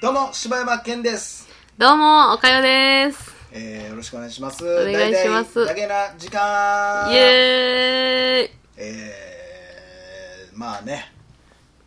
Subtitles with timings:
[0.00, 1.48] どうも、柴山健です。
[1.78, 3.34] どうも、おかよです。
[3.50, 4.62] えー、よろしくお願いします。
[4.62, 11.12] お願いしますだけな時間イエーイえー、まあね、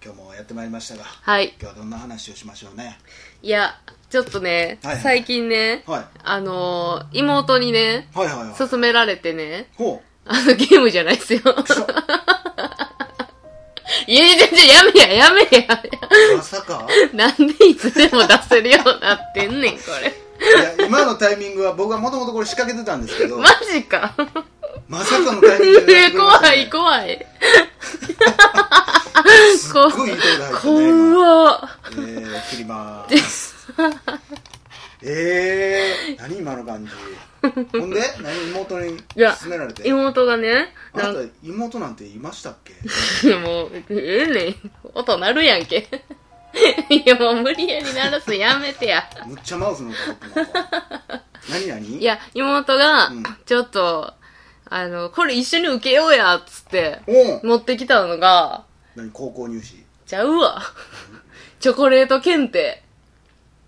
[0.03, 1.53] 今日もやってまいりましたが、はい。
[1.61, 2.97] 今日はどんな話をしましょうね。
[3.43, 3.79] いや、
[4.09, 6.05] ちょっとね、はいはい最近ね、はい。
[6.23, 8.55] あのー妹にね、はいはいはい。
[8.55, 11.41] 勧められてね、ほあの、ゲームじゃないですよ。
[14.11, 15.79] いやいやいや、やめや、やめや。
[16.35, 16.85] まさか？
[17.13, 20.09] なんでいつでも出せるようになってんねん、これ。
[20.09, 24.13] いや、今のタイミングは僕はもともとこれ仕掛けてたんですけど、マジか。
[24.89, 27.25] まさかのタイミングでね怖い、怖い。
[29.57, 31.15] すっごいいいとこで入ったね、今。
[31.15, 31.69] 怖っ。
[31.91, 33.55] えー、切りまーす。
[35.03, 36.91] えー、何今の感じ？
[37.71, 39.87] ほんで何妹にいや勧められて？
[39.87, 43.33] 妹がね、あなた妹なんていましたっけ？
[43.35, 44.55] もう、ええねん。
[44.93, 45.87] 音鳴るやんけ。
[46.89, 49.09] いや、もう無理やり鳴らすのやめてや。
[49.25, 49.95] むっちゃマウスの音
[50.45, 51.97] が何何？
[51.97, 54.13] いや、妹がうん、ちょっと、
[54.69, 59.83] あの、これ一緒に受けようや、っつって、おう持ってきたのが、何高校入試？
[60.05, 60.61] ちゃうわ。
[61.61, 62.83] チョコレート検定。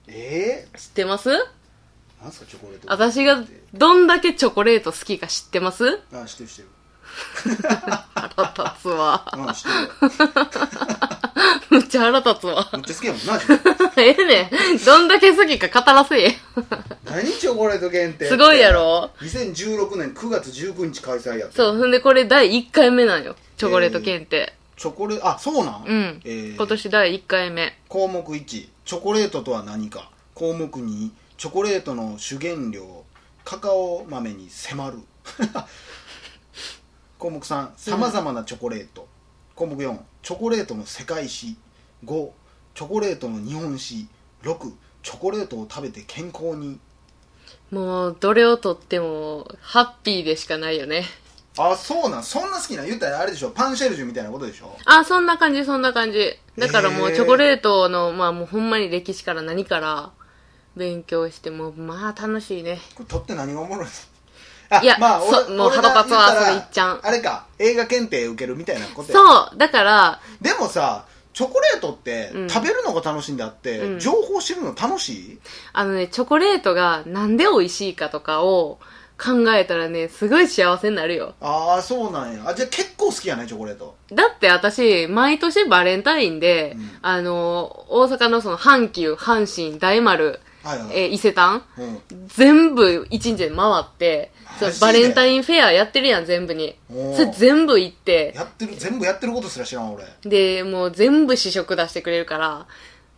[0.07, 1.29] え知ってます？
[1.29, 1.35] ー、
[2.23, 3.43] なんすかチョコレート私が
[3.73, 5.99] どんだけチョコレート好きか知ってます？
[6.13, 6.67] あ知ってる知ってる
[8.15, 9.25] 腹立つわ。
[9.37, 10.19] うん知ってる
[11.69, 12.69] むっちゃ腹立つわ。
[12.73, 14.77] めっちゃ好きやもんな自分 ええねん。
[14.83, 16.35] どんだけ好きか語らせえ。
[17.05, 23.35] 何チョコレート限定すごいやろ2016年9月19日開催やってそう、ほんでこれ第1回目なんよ。
[23.57, 24.53] チョコレート検定。
[24.77, 25.83] チョコレあそうなん？
[25.85, 26.21] うん。
[26.25, 27.77] えー今年第1回目。
[27.89, 31.09] 項目1チョコレートとは何か項目2
[31.43, 33.03] チョコレートの主原料
[33.43, 34.99] カカオ豆に迫る。
[37.19, 39.09] 項目3さまざまなチョコレート、
[39.53, 41.57] 項目4チョコレートの世界史
[42.05, 42.29] 5
[42.73, 44.07] チョコレートの日本史。
[44.43, 44.71] 6
[45.03, 46.79] チョコレートを食べて健康に。
[47.71, 51.03] もう、どれをとっても、ハッピーでしかないよね。
[51.57, 52.23] あそうなん。
[52.23, 53.51] そんな好きな言ったらあれでしょ。
[53.51, 54.77] パンシェルジュみたいなことでしょ。
[54.85, 56.39] あ、そんな感じ、そんな感じ。
[56.57, 60.13] だからもう、チョコレートの、まあもうほんまに歴史から何から
[60.75, 62.79] 勉強して、もう、まあ楽しいね。
[62.95, 63.87] これ取って何がおもろい
[64.81, 69.19] いや俺そもう俺が腹立つわ言ったらそれ言っちゃうあれか映画検定受けるみたいなことや。
[69.19, 72.49] そう、だから、でもさチョコレートってうん。
[72.49, 73.99] 食べるのが楽しいんであって、うん。
[73.99, 75.39] 情報知るの楽しい？
[75.73, 78.79] あのね、チョコレートがなんで美味しいかとかを
[79.23, 81.35] 考えたらね、すごい幸せになるよ。
[81.39, 82.43] ああそうなんや。
[82.47, 83.95] あじゃあ結構好きやねチョコレート。
[84.11, 86.91] だって私、毎年バレンタインで、うん。
[87.03, 92.01] あの、大阪のその阪急、阪神、大丸、はいはい、えー伊勢丹、うん。
[92.27, 94.31] 全部一日で回って、
[94.79, 96.77] バレンタインフェアやってるやん、全部に。
[96.89, 100.05] それ全部行って、やってる全部やってることすら知らん俺。
[100.23, 102.65] で、もう全部試食出してくれるから、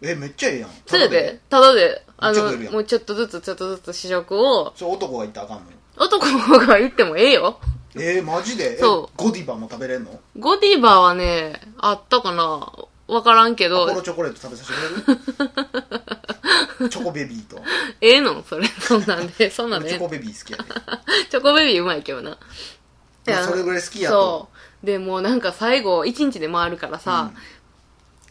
[0.02, 0.70] えめっちゃええやん。
[0.86, 5.64] それで、ただで、あのもうちょっとずつちょっとずつ試食を、それ男が言ったらあかんの？
[5.98, 6.26] 男
[6.66, 7.60] が言ってもええよ。
[7.96, 8.74] えー、マジで？
[8.74, 10.20] えそゴディバも食べれんの？
[10.38, 12.72] ゴディバはね、あったかな
[13.08, 15.20] わからんけアポロど、チョコレート食べさせてく
[16.80, 16.90] れる？
[16.90, 17.62] チョコベビーと
[18.02, 18.44] ええの？
[18.48, 20.00] それ、 そんなんで、そんなんで俺チョ。
[20.02, 20.66] コベビー好きやね
[21.30, 22.32] チョコベビーうまいけどな。
[22.32, 24.50] いやそれぐらい好きやとそ
[24.84, 24.86] う。
[24.86, 27.32] で、もうなんか最後、一日で回るからさ、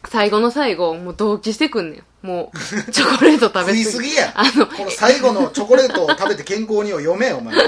[0.09, 2.27] 最後の最後、もう同期してくんねん。
[2.27, 4.09] もう、チョコレート食べ食いすぎ。
[4.11, 7.63] すぎやあの、この最後のチョコレートを食べて健康にを読めよお前は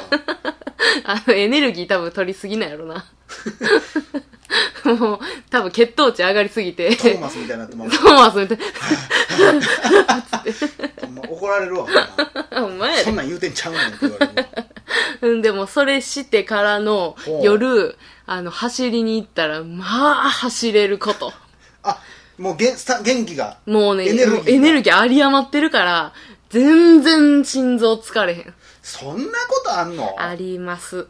[1.05, 3.05] あの、エネルギー多分取りすぎなんやろな。
[4.85, 5.19] もう、
[5.51, 8.59] 多分血糖値上がりすぎて、トーマスみたいになってますトーマスみたい
[11.01, 11.87] ほんま怒られるわ
[12.53, 12.65] な。
[12.65, 13.05] お前やで。
[13.05, 14.67] そんなん言うてんちゃうねんって言われるわ
[15.23, 19.85] うん、でもそれしてからの夜、あの、走りに行ったら、ま
[20.27, 21.33] あ、走れること。
[21.83, 22.01] あ
[22.39, 26.13] もうげ元気がもうね、エネルギーエネルギー有り余ってるから、
[26.51, 28.55] 全然心臓疲れへん。
[28.83, 30.15] そんなことあんの？
[30.19, 31.09] あります。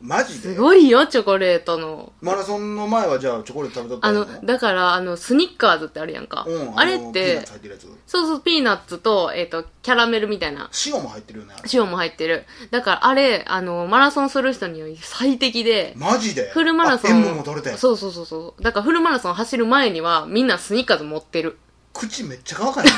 [0.00, 0.54] マジで？
[0.54, 2.12] すごいよ、チョコレートの。
[2.22, 6.44] マラソンの前はじゃあチョコレート食べとったあのの、だから、あの、スニッカーズってあるやんか。
[6.48, 10.70] うんあれっのピーナッてツ、入ってるやつそうそう、ピーナッツと、えっ、と、キャラメルみたいな。
[10.86, 12.44] 塩も入ってるよね塩も入ってる。
[12.70, 16.50] だから、あれ、あの、マラソンする人には最適で、マジで？
[16.50, 17.10] フルマラソン。
[17.12, 18.62] あ塩分も取れてそうそうそうそう。
[18.62, 21.58] だから、フルマラソン走る前には、みんなスニッカーズ持ってる。
[22.00, 22.88] 口めっちゃ乾かへん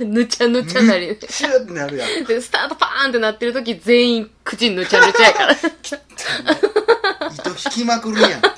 [0.00, 1.18] の ぬちゃぬちゃなり。
[1.28, 2.24] シューってなるやん。
[2.24, 5.52] で、スタートパーンってなってる時、全員口ぬちゃぬちゃやから。
[5.52, 5.66] 糸
[7.50, 8.42] 引きまくるやん。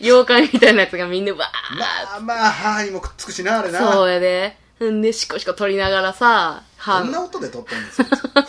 [0.00, 1.38] 妖怪みたいなやつがみんなわ
[1.76, 3.92] まあまあ歯にもくっつくしなあれーな。
[3.92, 4.56] そうやで。
[4.80, 7.00] んで、シコシコ取りながらさ、歯。
[7.00, 8.44] どんな音で撮ったんですよ どん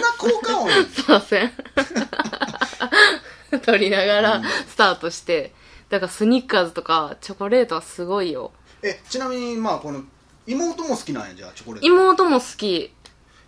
[0.00, 1.52] な効果音すいません。
[3.64, 5.52] 取りながらスタートして、
[5.88, 8.52] だからスニッカーズとかチョコレートはすごいよ。
[8.82, 10.02] えちなみにまあこの
[10.46, 11.86] 妹も好きなんやじゃあチョコレート。
[11.86, 12.66] 妹も好き。
[12.76, 12.92] へ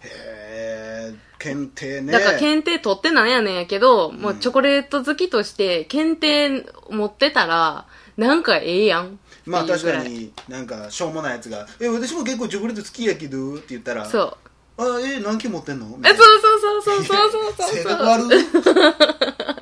[0.04, 2.12] え検定ね。
[2.12, 7.86] だから検定取ってなんやねんやけど、もうチョコレート好きとして検定持ってたら
[8.16, 9.18] なんかええやん。
[9.46, 14.36] まあ確かになんかしょうもないやつが「え私も結構チョコレート好きやけど」って言ったら「そう
[14.80, 18.44] あえ何件持ってんの?」えそうそうそうそうそうそうそう性格悪い。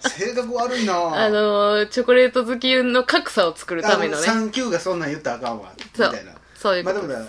[0.09, 0.95] 性格悪いな。
[1.25, 4.27] あのーチョコレート好きの格差を作るためのね。
[4.29, 5.73] 3級がそんなん言ったらあかんわ。
[5.77, 6.13] みそう。
[6.13, 6.33] たいな。
[6.55, 6.97] そういうこと。
[7.03, 7.27] まあでもだ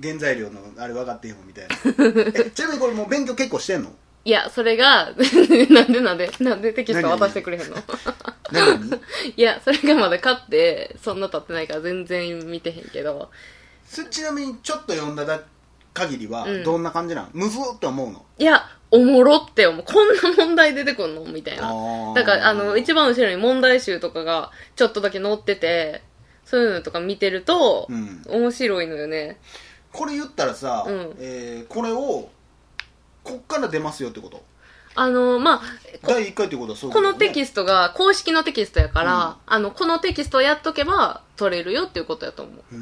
[0.00, 1.74] 原材料のあれ分かってへんわみたいな。
[2.34, 3.92] えちなみにこれもう勉強結構してんの？
[4.24, 5.12] いやそれが
[5.70, 7.76] なんでなんでなんでテキスト渡してくれへんの？
[9.36, 13.30] いやそれがまだ買ってそんな経ってないから全然見てへんけど。
[13.88, 15.40] そちなみにちょっと読んだだ
[15.98, 16.64] 限りはうん。
[16.64, 18.24] どんな感じなの、むずって思うの？
[18.38, 19.84] いやおもろって思う。
[19.84, 21.24] こんな問題出てくんの？
[21.24, 22.14] みたいな。
[22.14, 26.02] だからあの一番後ろに問題集とかがちょっとだけ載ってて
[26.44, 28.22] そういうのとか見てると、うん。
[28.28, 29.38] 面白いのよね。
[29.92, 31.16] これ言ったらさ、うん。
[31.18, 32.30] えーこれを
[33.24, 34.42] こっから出ますよってこと？
[34.94, 35.62] あのまあ
[36.02, 39.34] 第1回ってことはそういうこのテスキストが公式のテキストやから、うん。
[39.46, 42.54] あのこのテキストをやっとけば取れるよっていうことやと思う。
[42.56, 42.78] トう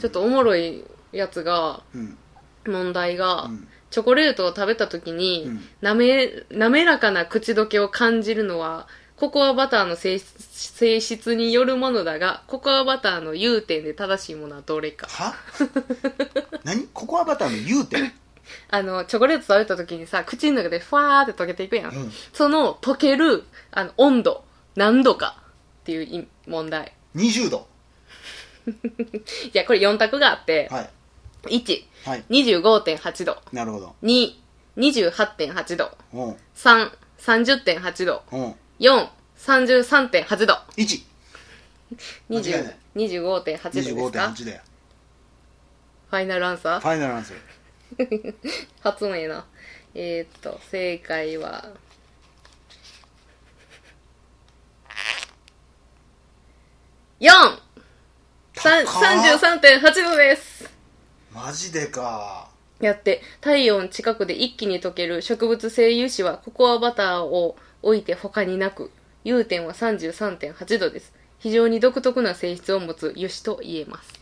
[0.00, 0.84] ちょっとおもろい
[1.16, 2.18] やつがうん。
[2.66, 3.68] 問題が、うん。
[3.90, 5.60] チョコレートを食べた時に、うん。
[5.80, 15.06] なめ滑らかな口どけを感じるのはココアバターの性質性質によるものだがココアバターの融点で正しいものはどれか。
[15.08, 15.34] は？
[16.64, 16.86] 何？
[16.92, 18.12] ココアバターの融点？
[18.70, 22.12] あのチョコレート食べた時にさ口の中でファーって溶けていくやん、うん。
[22.32, 25.36] その溶けるあの温度何度か
[25.80, 26.92] っていうい問題。
[27.14, 27.66] 20度。
[29.52, 30.90] じゃあこれ4択があって、はい
[31.46, 32.24] 1はい。
[32.30, 33.36] 25.8度。
[33.52, 33.94] なるほど。
[34.02, 34.32] 2
[34.76, 35.90] 28.8度。
[36.12, 36.16] う。
[36.30, 38.22] ん3 30.8度。
[38.32, 38.36] う。
[38.36, 39.08] ん4
[39.38, 40.54] 33.8度。
[40.76, 41.02] 1
[42.28, 42.76] 間違い20ない。
[42.96, 44.60] 25.8度ですか？25.8で
[46.10, 46.80] ファイナルアンサー？
[46.80, 48.34] ファイナルアンサー。
[48.80, 49.44] 発音ええな。
[49.94, 51.70] えー、っと正解は。
[57.20, 57.28] 4
[58.54, 59.02] さん高っ。
[59.02, 60.55] 33.8度です
[61.36, 62.48] マジでか。
[62.80, 68.90] やって体温近くで一気に溶ける植物性油脂はココアバターを置いて他になく
[69.22, 71.12] 融点は33.8度です。
[71.38, 74.12] 非常に独特な性質を持つ油脂と言えます。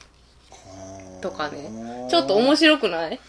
[1.20, 2.08] とかね。
[2.11, 3.20] ちょっと面白くない？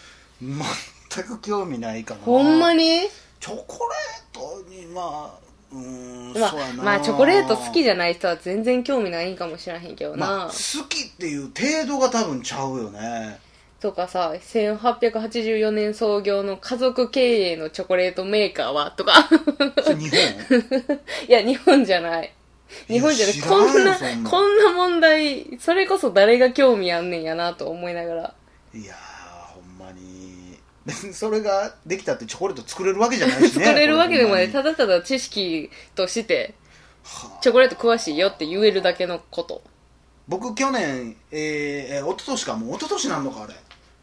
[0.42, 2.20] 全く興味ないかな。
[2.22, 3.02] ほんまに？
[3.38, 5.38] チョコレートにまあ
[5.72, 6.54] うーん、まあ、
[6.84, 13.38] まあチョコレート好きじゃない人は全然興味ないんかもしれへんけどな、まあ、好きっていう程度が多分ちゃうよね
[13.80, 19.12] とかさ1884年創業の家族経営のチョコレートメーカーはとか。
[19.22, 20.98] 日本？
[21.28, 22.32] いや日本じゃない。
[22.88, 23.36] 日本じゃない。
[23.40, 28.34] こんなこんな問題それこそ誰が興味あんねんやなと思いながら。
[28.74, 30.58] いやーほんまに。
[31.12, 34.48] それができたってチョコレート作れるわけじゃないしね作れるわけでもない。
[34.50, 36.54] ただただ知識として
[37.04, 37.42] はあ。
[37.42, 39.62] チョコレート詳しいよって言えるだけのこと
[40.28, 42.72] 僕去年えー、えー、一昨年かも。
[42.72, 43.54] う一昨年なんのかあれ。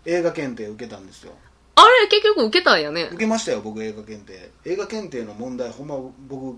[0.05, 1.33] 映画検定受けたんですよ。
[1.75, 3.03] あれ結局受けたんやね。
[3.11, 4.51] 受けましたよ僕映画検定。
[4.65, 5.95] 映画検定の問題ほんま
[6.27, 6.57] 僕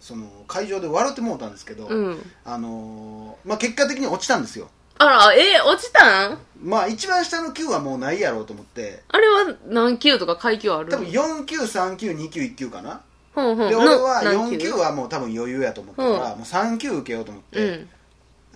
[0.00, 2.30] その会場で笑ってもうたんですけど、うん。
[2.44, 4.68] あのーまあ結果的に落ちたんですよ。
[4.96, 6.38] あらえ落ちたん？
[6.62, 9.02] まあ一番下の級はもうないやろうと思って。
[9.08, 13.00] あれは何級とか階級ある多分4級3級2級1級かな。
[13.34, 13.68] ほんほん。
[13.68, 17.88] で俺はの何4級はもう多分余裕やと思ったから、もう3級受けようと思って、うん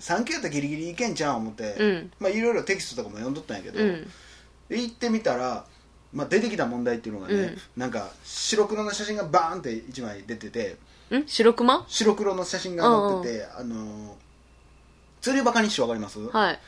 [0.01, 2.13] 3級やったらギリギリいけんちゃう思って、うん。
[2.19, 4.11] まあいろいろテキストとかも読んどったんやけど、うん。
[4.69, 5.65] で行ってみたら、
[6.13, 7.59] まあ、出てきた問題っていうのがね、うん。
[7.77, 10.77] なんか白黒の写真がバーンって1枚出てて
[11.15, 11.27] ん？
[11.27, 11.85] 白熊？
[11.89, 14.13] 白黒の写真が載ってて、あのー
[15.21, 16.61] 釣りバカ日誌わかります、はい、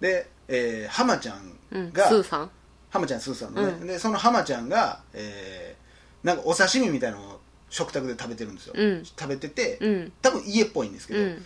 [0.00, 1.36] で、えー、浜ちゃ
[1.70, 1.88] うん。
[1.88, 2.50] ん、が、スーさん？
[2.88, 3.86] 浜ちゃんスーさんのね、うん。
[3.86, 5.80] でその浜ちゃんが、えー
[6.26, 9.04] なんかお刺身みたいなのを食卓で食べてるんですよ、うん。
[9.04, 10.12] 食べてて、うん。
[10.20, 11.44] 多分家っぽいんですけど、うん。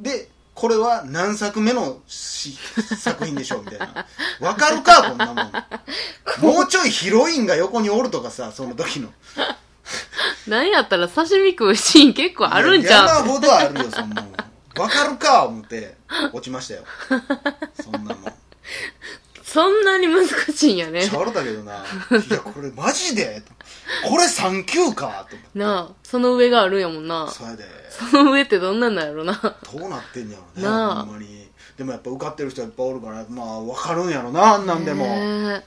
[0.00, 2.58] でこれは何作目のし
[2.98, 4.06] 作品でしょうみたいな。
[4.40, 5.52] わかるかこんなもん。
[6.56, 9.08] もうちょいヒロインが横におるとかさその時の。
[10.48, 14.32] なんやったら刺身食うシーン結構あるんじゃんいや山ほどあるよそんなもん。
[14.80, 15.94] わかるか思って
[16.32, 16.82] 落ちましたよ。
[17.80, 18.24] そんなもん
[19.48, 21.08] そんなに難しいんやね。
[21.08, 21.72] ちゃうだけどな。
[21.72, 21.78] い
[22.30, 23.42] やこれマジで？
[24.06, 25.58] これ3級かと思って。
[25.58, 27.28] なあその上があるんやもんな。
[27.28, 27.64] それで。
[27.90, 29.32] その上ってどんなんなんやろな。
[29.32, 31.04] どうなってんやろねなあ。
[31.04, 31.48] ほんまに。
[31.78, 35.06] でもやっぱ受かってる人いっぱいおるからまあ分かるんやろなあんなんでも。
[35.06, 35.64] ね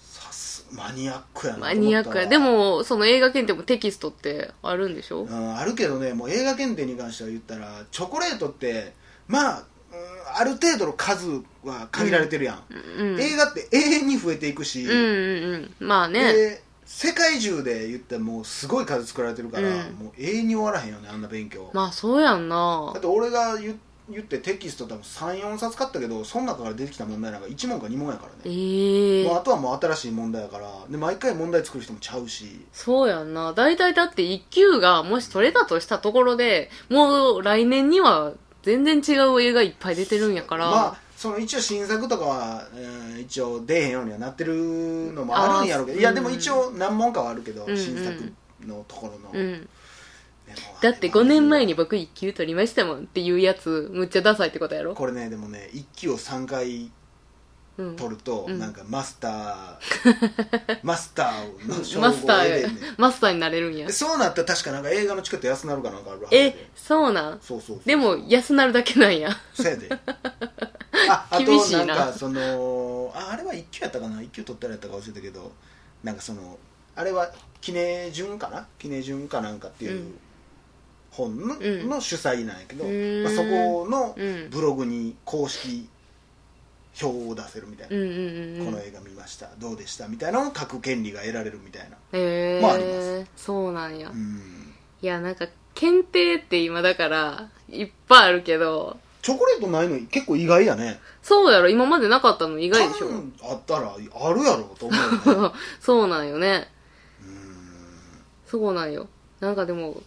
[0.00, 2.26] さすマニアックやなマニアックや。
[2.26, 5.24] でもも、その映画検定もテキストってあるんでしょ？
[5.24, 8.94] うん、あるけどねもう映画検定に関しては言ったらチョコレートって
[9.26, 9.64] まあ、うん
[10.34, 12.62] ある程度の数は限られてるやん、
[12.98, 13.20] うん。
[13.20, 15.86] 映画って永遠に増えていくし、うんうんうん。
[15.86, 16.32] まあね。
[16.32, 19.74] で世界中で言ってもうすごい数作られてるから、うん。
[19.74, 22.90] もう永遠に終わらへんよねあんな勉強、まあそうやんな。
[22.94, 23.78] だって俺が言
[24.10, 28.54] 言ってテキスト多分34冊買ったけどその中から出てきた問題なんか1問か2問やからえね、
[29.20, 30.66] えもうあとはもう新しい問題やから。
[30.88, 32.64] で毎回問題作る人もちゃうし。
[32.72, 33.52] そうやんな。
[33.52, 38.32] 大体だって1級がもし取れたとしたところで、もう来年には
[38.68, 40.70] 全然違う映画いっぱい出てるんやから。
[40.70, 48.32] まあその一応新作とかは、うん一応出えへんようにはなってるのもあるんやろうけどあーいやでも一応何問かはあるけど、うんうん新作
[48.64, 49.68] のところの、うん。
[50.46, 54.94] でもだって5年前に僕1級取りましたもんっていうやつ、むっちゃダサいってことやろ？
[54.94, 56.92] これねでもね1期を3回うん。
[57.96, 58.58] 取ると、うん。
[58.58, 62.74] なんかマスター マスターの称号をマスタ得れんねん。
[62.74, 63.86] ー、マスターになれるんや。
[63.86, 63.92] で。
[63.92, 66.44] そうなったら確かなんか映画のチケット安なるかなんかあるはずで。
[66.46, 67.40] え、そうなん？
[67.40, 69.30] そうそうそうでも、安なるだけなんや。
[69.54, 69.88] そうやで。
[71.10, 71.84] ああと厳しいな。
[71.86, 75.52] なんかそのああれは1級やったかな？1級取ったらやったか忘れたけど
[76.02, 76.58] なんかその
[76.96, 77.30] あれは
[77.60, 78.66] 記念順かな？
[78.78, 80.18] 記念順かなんかっていううん。
[81.10, 81.88] 本の,、うん。
[81.88, 83.20] の主催なんやけど、うー。
[83.20, 84.50] んまあ、そこのうん。
[84.50, 85.88] ブログに公式
[87.00, 88.66] 表を出せるみたいな、うんうんうんうん。
[88.66, 89.48] この映画見ました。
[89.58, 91.96] どうでしたみたいなのを書く権利が得られるみたいな。
[92.12, 93.26] へえまああります。
[93.36, 94.10] そうなんや。
[94.10, 94.74] うん。
[95.00, 101.00] いや、なんか、検定って今だから、いっぱいあるけど、チョコレートないの結構意外やね。
[101.22, 101.68] そうやろ。
[101.68, 102.58] 今までなかったの？
[102.58, 103.08] 意外でしょ。
[103.42, 105.54] あったらあるやろと思うよね。
[105.80, 106.68] そうなんよね。
[107.20, 107.28] うん。
[108.46, 109.08] そうなんよ。
[109.40, 110.00] なんかでも、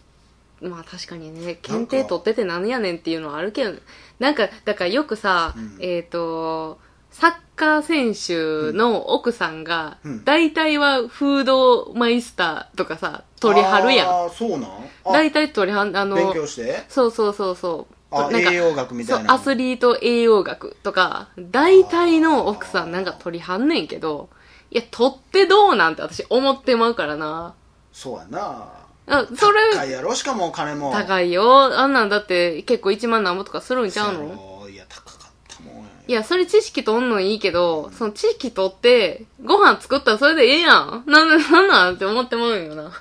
[0.62, 3.72] まあ確かにね、検定取ってて何やねんっていうのはあるけど、
[4.18, 5.76] なんか、だからよくさ、うん。
[5.80, 6.78] えっ、と、
[7.10, 10.24] サッカー選手の奥さんが、うん。
[10.24, 14.08] 大体はフードマイスターとかさ、取りはるやん。
[14.08, 14.60] ああそうなん？
[15.04, 16.84] あ大体取りはん、あの、勉強して？
[16.88, 17.94] そうそうそうそう。
[18.14, 19.28] あなんか栄養学みたいな。
[19.30, 24.28] そう、アスリート栄養学とか、大体の奥さんなんか取りはんねんけど、
[24.70, 27.54] いや、取ってどうなんて私思ってまうからな。
[27.92, 28.68] そうやな
[29.06, 30.14] あ、それ、高いやろ？
[30.14, 30.92] しかもお金も。
[30.92, 31.64] 高いよ。
[31.78, 41.04] あんなんだって結構1万何ぼとかするんちゃうそういや高かったもんやいや、それ知識取んのいいけど、その知識取って、ご飯作ったらそれでええやん。
[41.06, 42.92] なんで、なんなんって思ってまうんよな。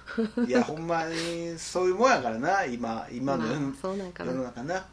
[0.47, 2.65] いやほんまにそういうもんやからな。
[2.65, 4.31] 今今の世の まあそうなんかな。
[4.31, 4.85] 世の中な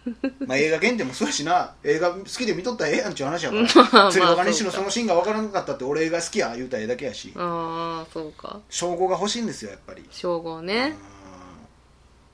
[0.46, 1.74] まあ映画原点もそうやしな。
[1.84, 3.62] 映画好きで見とったらええやんちゅう話やから。
[3.92, 7.32] まあ釣りバカにしろそのシーンが分からなかったって俺映画好きや言うたらええだけやし。
[7.36, 8.60] ああ、そうか。
[8.70, 10.04] 称号が欲しいんですよやっぱり。
[10.10, 10.66] 称号うん。
[10.66, 10.94] ね。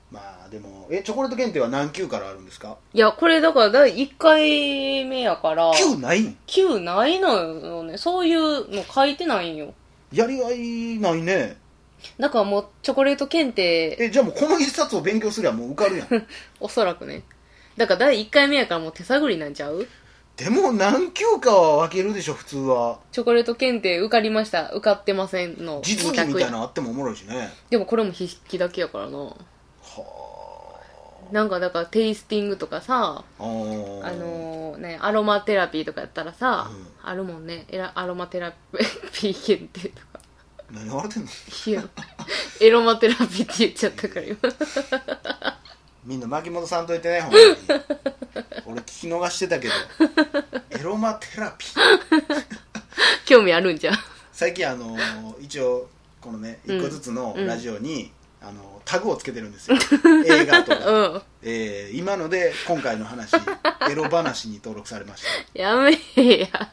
[0.09, 2.77] まあでもえチョコレート検定は何級からあるんですか？
[2.93, 7.97] いや、これだから第1回目やから、9ないん？9ないのよね。
[7.97, 9.73] そういうの書いてないんよ。
[10.13, 11.57] やりがいないね。
[12.17, 16.27] だからもうチョコレート検定、えじゃあもうこの一冊を勉強すりゃもう受かるやん。
[16.61, 17.23] おそらくね。
[17.77, 19.87] だから第1回目やからもう手探りなんちゃう？
[20.35, 25.81] でも何級かは分けるでしょ普通はチョコレート検定受かりました、受かってませんの。
[25.83, 29.17] 実技みたいなのあってもおもろいしねでもこれも筆記だけやからな。
[29.17, 29.33] は
[31.31, 37.65] なんかだからテイスティングとかさ、あのーね、アロマテラピーとかやったらさ、うんあるもんね。
[37.69, 38.53] エロアロマテラ
[39.13, 40.19] ピー検定とか。
[40.71, 41.29] 何言われてんの？
[41.65, 41.83] いや、
[42.61, 44.37] エロマテラピーって言っちゃったから今。
[46.05, 47.45] みんな巻き戻さんといてねほんまに。
[48.65, 49.73] 俺聞き逃してたけど。
[50.71, 52.45] エロマテラピー。
[53.25, 53.97] 興味あるんじゃん。
[54.31, 54.97] 最近あの
[55.39, 55.89] 一応
[56.21, 56.77] このねうん。
[56.77, 58.11] 一個ずつのラジオに、
[58.41, 59.77] あのタグをつけてるんですよ。
[60.25, 61.21] 映画とか、 うん。
[61.41, 63.31] えー今ので今回の話
[63.89, 65.23] エロ話に登録されまし
[65.53, 65.61] た。
[65.61, 66.71] やめえや。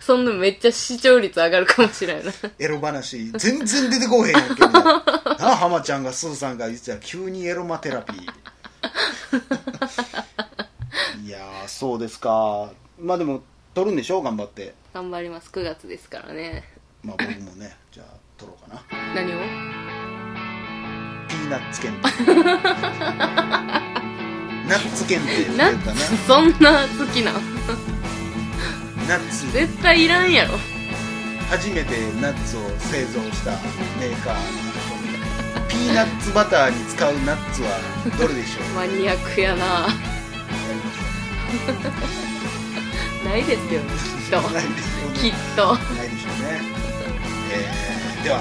[0.00, 2.32] そんなめっちゃ視聴率上がるかもしれんな。
[2.58, 4.60] エロ話全然出てこうへんやんけ。
[4.66, 5.04] なな
[5.40, 8.26] あ浜ちゃんがスーさんが言ってたら急にエロマテラピー
[11.24, 12.70] いやーそうですか。
[12.98, 13.42] まあでも
[13.74, 14.74] 撮るんでしょ頑張って。
[14.94, 15.50] 頑張ります。
[15.50, 16.64] 9月ですからね。
[17.02, 18.06] まあ僕もねじゃあ
[18.38, 18.82] 撮ろうかな。
[19.14, 19.38] 何を？
[21.28, 22.08] ピーナッツ検定。
[24.66, 25.92] ナッツ検定ってナ言ったな。
[25.92, 26.16] ッツ？
[26.26, 27.34] そんな好きなん
[29.06, 29.52] ナッツ。
[29.52, 30.58] 絶対いらんやろ。
[31.50, 33.52] 初めてナッツを製造した
[34.00, 34.34] メーカー
[35.68, 37.78] ピーナッツバターに使うナッツは
[38.18, 38.64] どれでしょう？
[38.74, 39.88] マニアックやな。
[43.24, 44.40] ないですよね、きっと。
[44.50, 45.74] ないでしょうねきっと。
[45.74, 46.60] ないでしょうね、
[47.52, 48.40] えーでは、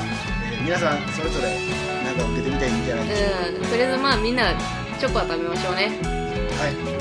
[0.52, 1.58] えー皆さんそれぞれ
[2.04, 3.56] 何か受けてみたらいいんじゃないでしょうか、うん。
[3.70, 4.54] とりあえずまあみんな
[5.00, 5.90] チョコは食べましょうね。
[6.58, 6.96] はい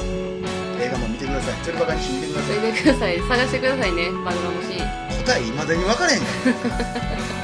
[0.85, 3.21] 映画も見てください釣りバカにし見てくださいそれでください。
[3.21, 4.11] 探してくださいね。
[4.25, 4.87] バグラムシーン。
[5.25, 6.26] 深いまでに分かれへんか
[6.69, 7.44] ら